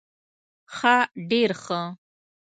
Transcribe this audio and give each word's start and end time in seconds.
ښه 0.75 0.95
ډير 1.29 1.51
ښه 1.63 1.81